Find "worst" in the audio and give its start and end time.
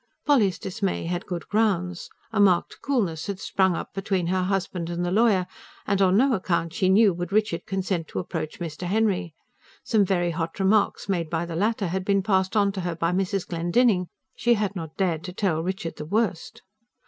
16.05-16.63